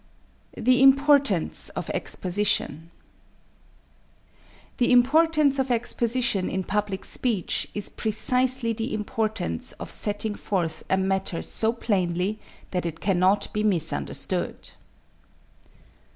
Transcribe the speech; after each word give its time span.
The 0.57 0.81
Importance 0.81 1.69
of 1.75 1.91
Exposition 1.91 2.89
The 4.77 4.91
importance 4.91 5.59
of 5.59 5.69
exposition 5.69 6.49
in 6.49 6.63
public 6.63 7.05
speech 7.05 7.67
is 7.75 7.89
precisely 7.91 8.73
the 8.73 8.95
importance 8.95 9.73
of 9.73 9.91
setting 9.91 10.33
forth 10.33 10.83
a 10.89 10.97
matter 10.97 11.43
so 11.43 11.71
plainly 11.71 12.39
that 12.71 12.87
it 12.87 12.99
cannot 12.99 13.53
be 13.53 13.61
misunderstood. 13.63 14.71